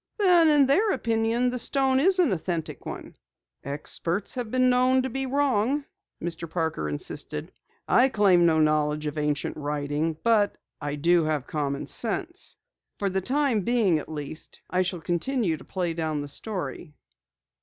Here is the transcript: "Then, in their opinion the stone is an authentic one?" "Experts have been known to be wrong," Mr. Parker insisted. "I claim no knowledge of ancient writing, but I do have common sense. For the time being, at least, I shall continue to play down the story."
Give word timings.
"Then, 0.17 0.49
in 0.49 0.65
their 0.65 0.89
opinion 0.93 1.51
the 1.51 1.59
stone 1.59 1.99
is 1.99 2.17
an 2.17 2.31
authentic 2.31 2.87
one?" 2.87 3.15
"Experts 3.63 4.33
have 4.33 4.49
been 4.49 4.67
known 4.67 5.03
to 5.03 5.11
be 5.11 5.27
wrong," 5.27 5.85
Mr. 6.19 6.49
Parker 6.49 6.89
insisted. 6.89 7.51
"I 7.87 8.09
claim 8.09 8.43
no 8.47 8.59
knowledge 8.59 9.05
of 9.05 9.15
ancient 9.19 9.57
writing, 9.57 10.17
but 10.23 10.57
I 10.81 10.95
do 10.95 11.25
have 11.25 11.45
common 11.45 11.85
sense. 11.85 12.57
For 12.97 13.11
the 13.11 13.21
time 13.21 13.61
being, 13.61 13.99
at 13.99 14.09
least, 14.09 14.61
I 14.71 14.81
shall 14.81 15.01
continue 15.01 15.55
to 15.55 15.63
play 15.63 15.93
down 15.93 16.21
the 16.21 16.27
story." 16.27 16.95